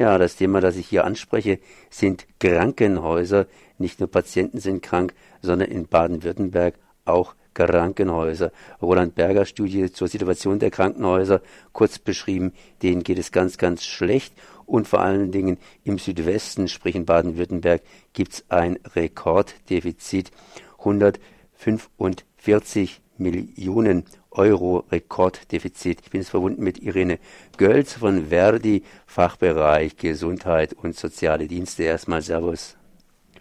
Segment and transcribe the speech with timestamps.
[0.00, 1.58] Ja, das Thema, das ich hier anspreche,
[1.90, 3.46] sind Krankenhäuser.
[3.76, 8.50] Nicht nur Patienten sind krank, sondern in Baden-Württemberg auch Krankenhäuser.
[8.80, 11.42] Roland Berger Studie zur Situation der Krankenhäuser,
[11.74, 14.32] kurz beschrieben, denen geht es ganz, ganz schlecht.
[14.64, 17.82] Und vor allen Dingen im Südwesten, sprich in Baden-Württemberg,
[18.14, 20.30] gibt es ein Rekorddefizit.
[20.78, 26.00] 145 Millionen Euro Rekorddefizit.
[26.02, 27.18] Ich bin jetzt verbunden mit Irene
[27.56, 31.84] Gölz von Verdi, Fachbereich Gesundheit und soziale Dienste.
[31.84, 32.76] Erstmal Servus.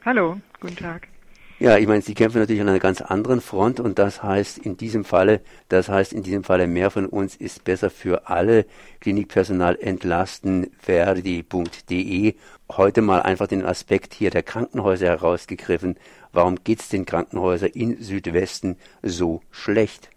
[0.03, 1.07] Hallo, guten Tag.
[1.61, 4.77] Ja, ich meine, Sie kämpfen natürlich an einer ganz anderen Front und das heißt in
[4.77, 8.65] diesem Falle, das heißt in diesem Falle mehr von uns ist besser für alle.
[9.01, 12.35] Klinikpersonal entlasten verdi.de.
[12.71, 15.97] Heute mal einfach den Aspekt hier der Krankenhäuser herausgegriffen.
[16.31, 20.11] Warum geht's den Krankenhäusern in Südwesten so schlecht?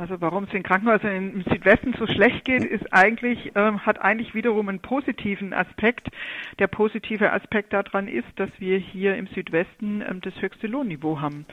[0.00, 4.34] Also warum es den Krankenhäusern im Südwesten so schlecht geht, ist eigentlich, ähm, hat eigentlich
[4.34, 6.08] wiederum einen positiven Aspekt.
[6.58, 11.44] Der positive Aspekt daran ist, dass wir hier im Südwesten ähm, das höchste Lohnniveau haben.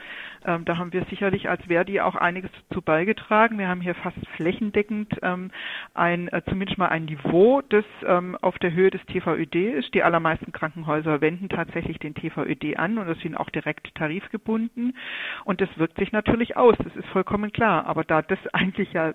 [0.46, 3.58] Ähm, da haben wir sicherlich als Verdi auch einiges dazu beigetragen.
[3.58, 5.50] Wir haben hier fast flächendeckend ähm,
[5.92, 9.92] ein, äh, zumindest mal ein Niveau, das ähm, auf der Höhe des TVÖD ist.
[9.92, 14.96] Die allermeisten Krankenhäuser wenden tatsächlich den TVÖD an und das sind auch direkt tarifgebunden.
[15.44, 17.84] Und das wirkt sich natürlich aus, das ist vollkommen klar.
[17.84, 19.14] Aber da das eigentlich ja,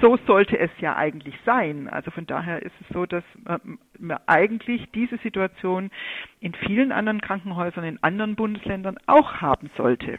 [0.00, 1.88] so sollte es ja eigentlich sein.
[1.88, 3.24] Also von daher ist es so, dass
[3.98, 5.90] man eigentlich diese Situation
[6.40, 10.18] in vielen anderen Krankenhäusern in anderen Bundesländern auch haben sollte.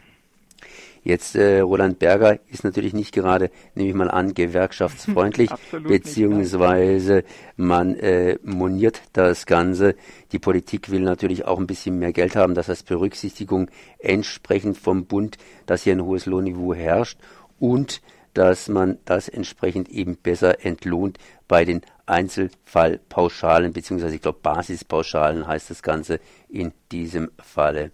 [1.04, 5.50] Jetzt äh, Roland Berger ist natürlich nicht gerade, nehme ich mal an, gewerkschaftsfreundlich,
[5.82, 9.96] beziehungsweise nicht, man äh, moniert das Ganze.
[10.30, 15.06] Die Politik will natürlich auch ein bisschen mehr Geld haben, das heißt Berücksichtigung entsprechend vom
[15.06, 17.18] Bund, dass hier ein hohes Lohnniveau herrscht
[17.58, 18.00] und
[18.34, 25.70] dass man das entsprechend eben besser entlohnt bei den Einzelfallpauschalen, beziehungsweise ich glaube Basispauschalen heißt
[25.70, 27.92] das Ganze in diesem Falle.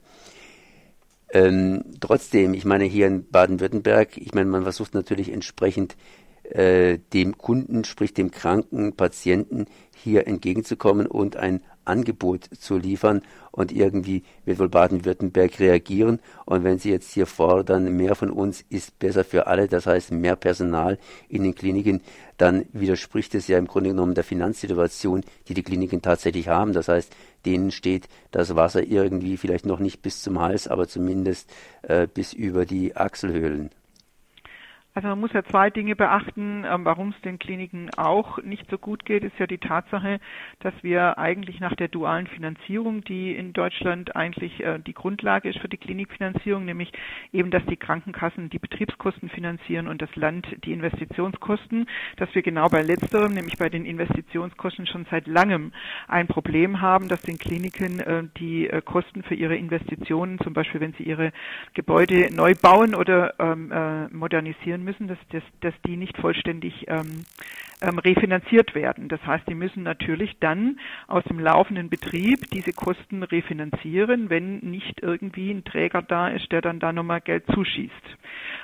[1.30, 5.96] Ähm, trotzdem, ich meine hier in Baden-Württemberg, ich meine, man versucht natürlich entsprechend
[6.44, 13.72] äh, dem Kunden, sprich dem kranken Patienten hier entgegenzukommen und ein Angebot zu liefern und
[13.72, 18.98] irgendwie wird wohl Baden-Württemberg reagieren und wenn sie jetzt hier fordern, mehr von uns ist
[18.98, 22.02] besser für alle, das heißt mehr Personal in den Kliniken,
[22.36, 26.72] dann widerspricht es ja im Grunde genommen der Finanzsituation, die die Kliniken tatsächlich haben.
[26.72, 27.12] Das heißt,
[27.44, 31.50] denen steht das Wasser irgendwie vielleicht noch nicht bis zum Hals, aber zumindest
[31.82, 33.70] äh, bis über die Achselhöhlen.
[34.94, 38.78] Also man muss ja zwei Dinge beachten, ähm, warum es den Kliniken auch nicht so
[38.78, 40.18] gut geht, ist ja die Tatsache,
[40.58, 45.60] dass wir eigentlich nach der dualen Finanzierung, die in Deutschland eigentlich äh, die Grundlage ist
[45.60, 46.90] für die Klinikfinanzierung, nämlich
[47.32, 52.68] eben, dass die Krankenkassen die Betriebskosten finanzieren und das Land die Investitionskosten, dass wir genau
[52.68, 55.72] bei letzterem, nämlich bei den Investitionskosten schon seit langem
[56.08, 60.80] ein Problem haben, dass den Kliniken äh, die äh, Kosten für ihre Investitionen, zum Beispiel
[60.80, 61.30] wenn sie ihre
[61.74, 63.70] Gebäude neu bauen oder ähm,
[64.78, 67.26] modernisieren müssen, dass, dass, dass die nicht vollständig ähm,
[67.80, 69.08] ähm, refinanziert werden.
[69.08, 75.00] Das heißt, die müssen natürlich dann aus dem laufenden Betrieb diese Kosten refinanzieren, wenn nicht
[75.02, 77.92] irgendwie ein Träger da ist, der dann da nochmal Geld zuschießt.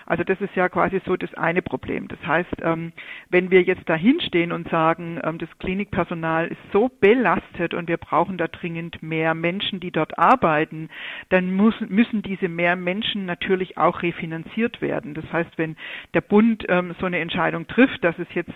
[0.06, 2.08] Also das ist ja quasi so das eine Problem.
[2.08, 2.92] Das heißt, ähm,
[3.30, 7.96] wenn wir jetzt da hinstehen und sagen, ähm, das Klinikpersonal ist so belastet und wir
[7.96, 10.90] brauchen da dringend mehr Menschen, die dort arbeiten,
[11.30, 15.14] dann müssen diese mehr Menschen natürlich auch refinanziert werden.
[15.14, 15.76] Das heißt, wenn
[16.12, 18.52] der Bund ähm, so eine Entscheidung trifft, dass es jetzt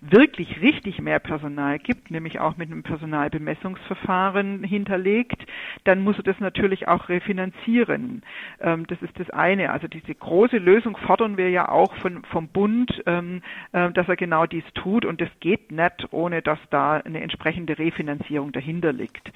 [0.00, 5.44] wirklich richtig mehr Personal gibt, nämlich auch mit einem Personalbemessungsverfahren hinterlegt,
[5.84, 8.22] dann muss er das natürlich auch refinanzieren.
[8.58, 9.70] Das ist das eine.
[9.70, 13.42] Also diese große Lösung fordern wir ja auch von, vom Bund, ähm,
[13.72, 17.78] äh, dass er genau dies tut und das geht nicht, ohne dass da eine entsprechende
[17.78, 19.32] Refinanzierung dahinter liegt.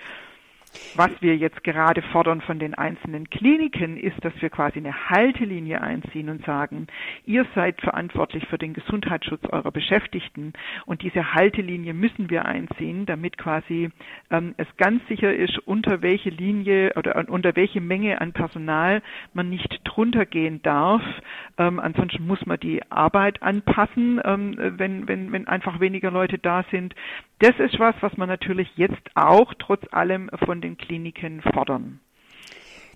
[0.95, 5.81] Was wir jetzt gerade fordern von den einzelnen Kliniken ist, dass wir quasi eine Haltelinie
[5.81, 6.87] einziehen und sagen,
[7.27, 10.53] ihr seid verantwortlich für den Gesundheitsschutz eurer Beschäftigten
[10.87, 13.91] und diese Haltelinie müssen wir einziehen, damit quasi
[14.31, 19.03] ähm, es ganz sicher ist, unter welche Linie oder unter welche Menge an Personal
[19.35, 21.03] man nicht drunter gehen darf.
[21.59, 26.65] Ähm, ansonsten muss man die Arbeit anpassen, ähm, wenn, wenn, wenn einfach weniger Leute da
[26.71, 26.95] sind.
[27.43, 31.99] Das ist was, was man natürlich jetzt auch trotz allem von den Kliniken fordern.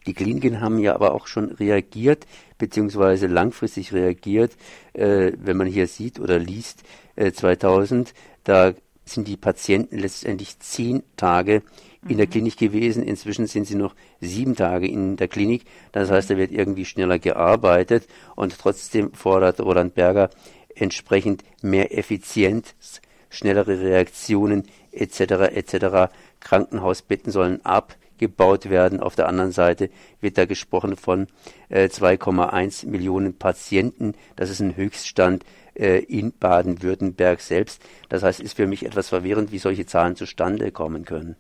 [0.07, 4.57] Die Kliniken haben ja aber auch schon reagiert, beziehungsweise langfristig reagiert.
[4.93, 6.85] Äh, wenn man hier sieht oder liest,
[7.17, 8.15] äh, 2000,
[8.45, 11.65] da sind die Patienten letztendlich zehn Tage
[12.09, 12.31] in der mhm.
[12.31, 13.03] Klinik gewesen.
[13.03, 15.65] Inzwischen sind sie noch sieben Tage in der Klinik.
[15.91, 18.07] Das heißt, da wird irgendwie schneller gearbeitet
[18.37, 20.31] und trotzdem fordert Roland Berger
[20.77, 25.21] entsprechend mehr Effizienz schnellere Reaktionen etc.
[25.55, 26.13] etc.
[26.41, 29.01] Krankenhausbetten sollen abgebaut werden.
[29.01, 29.91] Auf der anderen Seite
[30.21, 31.27] wird da gesprochen von
[31.69, 34.15] äh, 2,1 Millionen Patienten.
[34.37, 35.45] Das ist ein Höchststand
[35.75, 37.83] äh, in Baden-Württemberg selbst.
[38.09, 41.37] Das heißt, ist für mich etwas verwirrend, wie solche Zahlen zustande kommen können.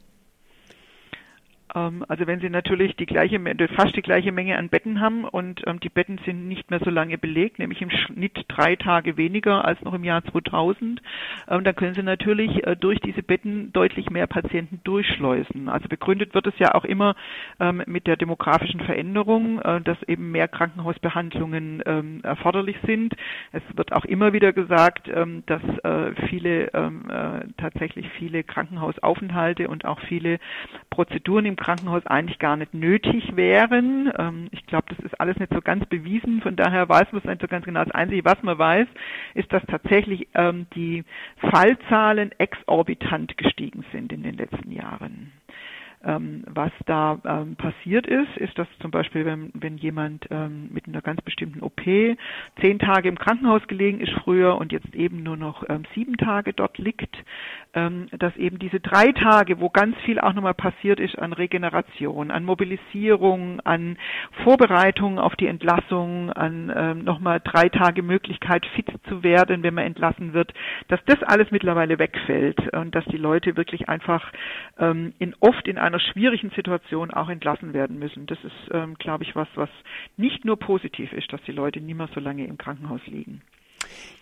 [1.74, 3.40] Ähm, also wenn Sie natürlich die gleiche,
[3.74, 6.90] fast die gleiche Menge an Betten haben und ähm, die Betten sind nicht mehr so
[6.90, 11.02] lange belegt, nämlich im Schnitt drei Tage weniger als noch im Jahr 2000,
[11.48, 15.68] ähm, dann können Sie natürlich äh, durch diese Betten deutlich mehr Patienten durchschleusen.
[15.68, 17.14] Also begründet wird es ja auch immer
[17.86, 21.80] mit der demografischen Veränderung, äh, dass eben mehr Krankenhausbehandlungen
[22.22, 23.14] erforderlich sind.
[23.52, 25.08] Es wird auch immer wieder gesagt,
[25.46, 26.70] dass äh, viele
[27.56, 30.38] tatsächlich viele Krankenhausaufenthalte und auch viele
[30.90, 34.12] Prozeduren im Krankenhaus eigentlich gar nicht nötig wären.
[34.18, 36.40] Ähm, ich glaube, das ist alles nicht so ganz bewiesen.
[36.42, 37.84] Von daher weiß man es nicht so ganz genau.
[37.84, 38.86] Das Einzige, was man weiß,
[39.34, 41.04] ist, dass tatsächlich ähm, die
[41.50, 45.32] Fallzahlen exorbitant gestiegen sind in den letzten Jahren.
[46.06, 50.86] Ähm, was da ähm, passiert ist, ist, dass zum Beispiel, wenn, wenn jemand ähm, mit
[50.86, 51.80] einer ganz bestimmten OP
[52.60, 56.52] zehn Tage im Krankenhaus gelegen ist früher und jetzt eben nur noch ähm, sieben Tage
[56.52, 57.16] dort liegt,
[57.74, 62.30] ähm, dass eben diese drei Tage, wo ganz viel auch nochmal passiert ist an Regeneration,
[62.30, 63.98] an Mobilisierung, an
[64.44, 69.84] Vorbereitung auf die Entlassung, an ähm, nochmal drei Tage Möglichkeit fit zu werden, wenn man
[69.84, 70.54] entlassen wird,
[70.86, 74.30] dass das alles mittlerweile wegfällt und dass die Leute wirklich einfach
[74.78, 78.26] in oft in einer schwierigen Situation auch entlassen werden müssen.
[78.26, 79.70] Das ist, ähm, glaube ich, was, was
[80.16, 83.42] nicht nur positiv ist, dass die Leute nicht mehr so lange im Krankenhaus liegen.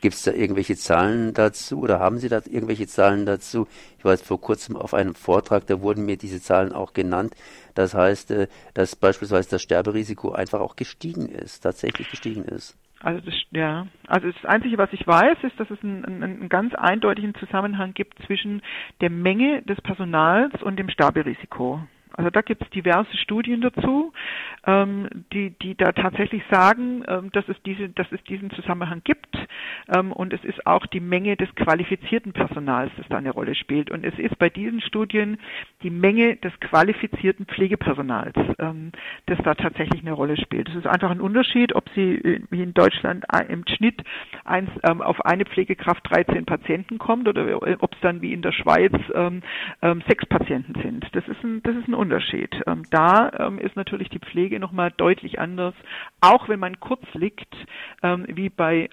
[0.00, 3.66] Gibt es da irgendwelche Zahlen dazu oder haben Sie da irgendwelche Zahlen dazu?
[3.98, 7.34] Ich jetzt vor kurzem auf einem Vortrag, da wurden mir diese Zahlen auch genannt.
[7.74, 12.76] Das heißt, äh, dass beispielsweise das Sterberisiko einfach auch gestiegen ist, tatsächlich gestiegen ist.
[13.04, 16.48] Also das, ja, also das Einzige, was ich weiß, ist, dass es einen, einen, einen
[16.48, 18.62] ganz eindeutigen Zusammenhang gibt zwischen
[19.02, 21.80] der Menge des Personals und dem Sterberisiko.
[22.16, 24.12] Also da gibt es diverse Studien dazu,
[24.66, 29.36] ähm, die, die da tatsächlich sagen, ähm, dass, es diese, dass es diesen Zusammenhang gibt.
[29.94, 33.90] Ähm, und es ist auch die Menge des qualifizierten Personals, das da eine Rolle spielt.
[33.90, 35.38] Und es ist bei diesen Studien
[35.82, 38.92] die Menge des qualifizierten Pflegepersonals, ähm,
[39.26, 40.68] das da tatsächlich eine Rolle spielt.
[40.68, 44.02] Es ist einfach ein Unterschied, ob Sie wie in Deutschland im Schnitt
[44.44, 48.52] eins, ähm, auf eine Pflegekraft 13 Patienten kommt oder ob es dann wie in der
[48.52, 49.42] Schweiz ähm,
[50.08, 51.06] sechs Patienten sind.
[51.12, 52.54] Das ist ein, das ist ein Unterschied.
[52.66, 55.74] Ähm, da ähm, ist natürlich die Pflege nochmal deutlich anders,
[56.20, 57.54] auch wenn man kurz liegt,
[58.02, 58.88] ähm, wie bei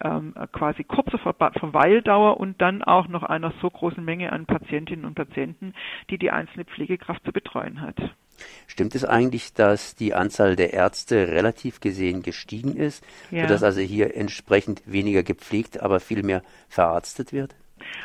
[0.51, 5.15] quasi kurzer Ver Verweildauer und dann auch noch einer so großen Menge an Patientinnen und
[5.15, 5.73] Patienten,
[6.09, 7.97] die die einzelne Pflegekraft zu betreuen hat.
[8.67, 13.43] Stimmt es eigentlich, dass die Anzahl der Ärzte relativ gesehen gestiegen ist, ja.
[13.43, 17.55] sodass also hier entsprechend weniger gepflegt, aber viel mehr verarztet wird?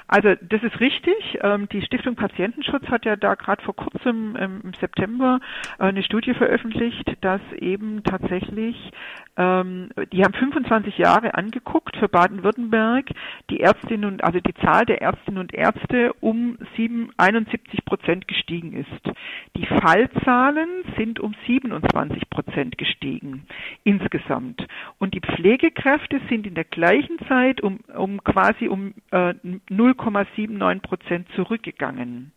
[0.08, 1.38] Also das ist richtig.
[1.42, 5.40] Ähm, die Stiftung Patientenschutz hat ja da gerade vor kurzem im September
[5.78, 8.92] äh, eine Studie veröffentlicht, dass eben tatsächlich,
[9.36, 13.10] ähm, die haben 25 Jahre angeguckt für Baden-Württemberg,
[13.50, 18.72] die Ärztinnen und also die Zahl der Ärztinnen und Ärzte um 7, 71 Prozent gestiegen
[18.72, 19.16] ist.
[19.56, 23.46] Die Fallzahlen sind um 27 Prozent gestiegen
[23.84, 24.66] insgesamt.
[24.98, 29.34] Und die Pflegekräfte sind in der gleichen Zeit um, um quasi um äh,
[29.70, 32.32] 0,79 Prozent zurückgegangen.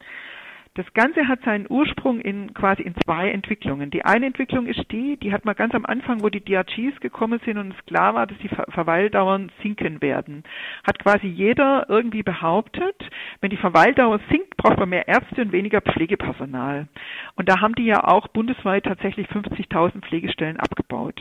[0.76, 3.90] Das Ganze hat seinen Ursprung in quasi in zwei Entwicklungen.
[3.92, 7.42] Die eine Entwicklung ist die, die hat man ganz am Anfang, wo die DRGs gekommen
[7.44, 10.44] sind und es klar war, dass die Verweildauern sinken werden.
[10.88, 12.96] Hat quasi jeder irgendwie behauptet,
[13.42, 16.88] wenn die Verweildauer sinkt, braucht man mehr Ärzte und weniger Pflegepersonal.
[17.36, 21.20] Und da haben die ja auch bundesweit tatsächlich 50.000 Pflegestellen abgebaut.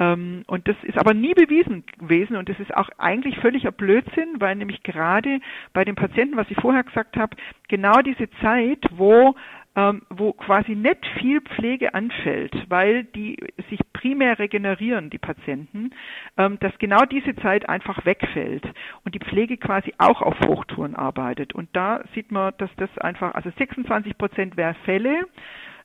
[0.00, 4.40] Ähm, und das ist aber nie bewiesen gewesen und das ist auch eigentlich völliger Blödsinn,
[4.40, 5.40] weil nämlich gerade
[5.72, 7.36] bei den Patienten, was ich vorher gesagt habe,
[7.68, 9.36] genau diese Zeit, wo
[9.76, 13.36] ähm, wo quasi nicht viel Pflege anfällt, weil die
[13.68, 15.90] sich primär regenerieren, die Patienten,
[16.36, 18.64] ähm, dass genau diese Zeit einfach wegfällt
[19.04, 21.54] und die Pflege quasi auch auf Hochtouren arbeitet.
[21.54, 25.26] Und da sieht man, dass das einfach, also 26 Prozent wäre Fälle,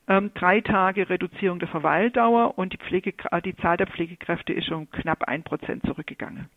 [0.07, 4.89] ähm, drei Tage Reduzierung der Verweildauer und die, Pflege, die Zahl der Pflegekräfte ist um
[4.89, 6.49] knapp ein Prozent zurückgegangen.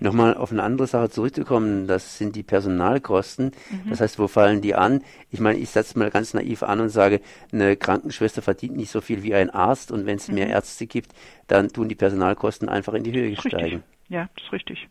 [0.00, 3.52] Nochmal auf eine andere Sache zurückzukommen, das sind die Personalkosten.
[3.70, 3.90] Mhm.
[3.90, 5.02] Das heißt, wo fallen die an?
[5.30, 7.20] Ich meine, ich setze mal ganz naiv an und sage,
[7.52, 10.34] eine Krankenschwester verdient nicht so viel wie ein Arzt und wenn es mhm.
[10.34, 11.12] mehr Ärzte gibt,
[11.46, 13.84] dann tun die Personalkosten einfach in die Höhe steigen.
[14.08, 14.88] Ja, das ist richtig.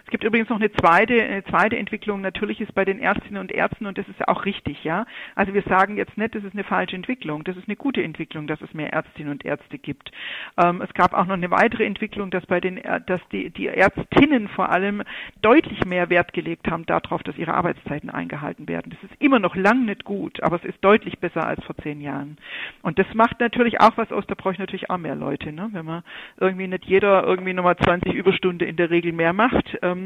[0.00, 0.10] Ja.
[0.10, 2.20] Es gibt übrigens noch eine zweite, eine zweite Entwicklung.
[2.20, 5.06] Natürlich ist bei den Ärztinnen und Ärzten, und das ist auch richtig, ja.
[5.34, 7.44] Also wir sagen jetzt nicht, das ist eine falsche Entwicklung.
[7.44, 10.10] Das ist eine gute Entwicklung, dass es mehr Ärztinnen und Ärzte gibt.
[10.56, 14.48] Ähm, es gab auch noch eine weitere Entwicklung, dass bei den, dass die, die Ärztinnen
[14.48, 15.02] vor allem
[15.42, 18.90] deutlich mehr Wert gelegt haben darauf, dass ihre Arbeitszeiten eingehalten werden.
[18.90, 22.00] Das ist immer noch lang nicht gut, aber es ist deutlich besser als vor zehn
[22.00, 22.38] Jahren.
[22.82, 25.68] Und das macht natürlich auch was aus, da brauche ich natürlich auch mehr Leute, ne?
[25.72, 26.02] Wenn man
[26.38, 29.99] irgendwie nicht jeder irgendwie nochmal 20 Überstunden in der Regel mehr macht, ähm,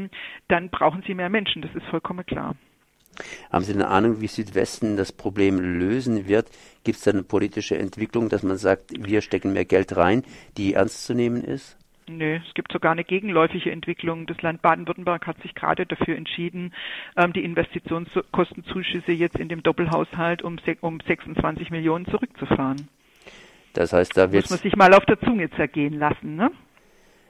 [0.47, 2.55] dann brauchen sie mehr Menschen, das ist vollkommen klar.
[3.51, 6.49] Haben Sie eine Ahnung, wie Südwesten das Problem lösen wird?
[6.83, 10.23] Gibt es da eine politische Entwicklung, dass man sagt, wir stecken mehr Geld rein,
[10.57, 11.77] die ernst zu nehmen ist?
[12.07, 14.27] Nö, es gibt sogar eine gegenläufige Entwicklung.
[14.27, 16.71] Das Land Baden-Württemberg hat sich gerade dafür entschieden,
[17.17, 22.89] ähm, die Investitionskostenzuschüsse jetzt in dem Doppelhaushalt um, um 26 Millionen zurückzufahren.
[23.73, 26.51] Das heißt, da wird muss man sich mal auf der Zunge zergehen lassen, ne?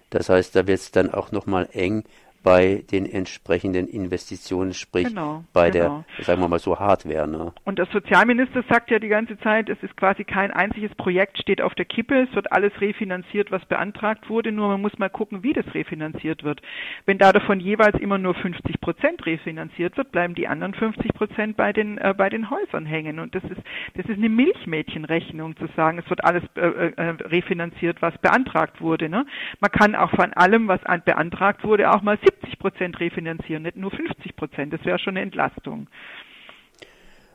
[0.10, 2.04] Das heißt, da wird es dann auch nochmal eng,
[2.46, 6.06] bei den entsprechenden Investitionen, sprich genau, bei genau.
[6.16, 7.28] der, sagen wir mal so, Hardware.
[7.28, 7.52] Ne?
[7.64, 11.60] Und der Sozialminister sagt ja die ganze Zeit, es ist quasi kein einziges Projekt steht
[11.60, 15.42] auf der Kippe, es wird alles refinanziert, was beantragt wurde, nur man muss mal gucken,
[15.42, 16.62] wie das refinanziert wird.
[17.08, 21.58] Wenn da davon jeweils immer nur 50 Prozent refinanziert wird, bleiben die anderen 50 Prozent
[21.58, 23.18] bei den, äh, bei den Häusern hängen.
[23.18, 23.62] Und das ist,
[23.96, 29.10] das ist eine Milchmädchenrechnung zu sagen, es wird alles äh, äh, refinanziert, was beantragt wurde.
[29.10, 29.26] Ne?
[29.62, 33.92] Man kann auch von allem, was beantragt wurde, auch mal 70 Prozent refinanzieren, nicht nur
[33.92, 34.74] 50 Prozent.
[34.74, 35.88] Das wäre schon eine Entlastung.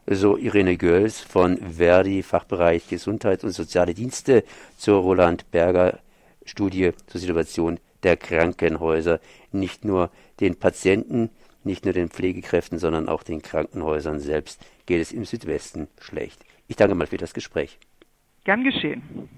[0.06, 4.44] So Irene Göls von Verdi, Fachbereich Gesundheit und Soziale Dienste
[4.76, 6.00] zur Roland Berger
[6.44, 9.20] Studie zur Situation der Krankenhäuser.
[9.52, 11.30] Nicht nur den Patienten,
[11.64, 16.44] nicht nur den Pflegekräften, sondern auch den Krankenhäusern selbst geht es im Südwesten schlecht.
[16.66, 17.78] Ich danke mal für das Gespräch.
[18.44, 19.28] Gern geschehen.